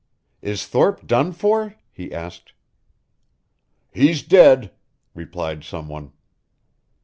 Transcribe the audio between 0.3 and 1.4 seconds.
"Is Thorpe done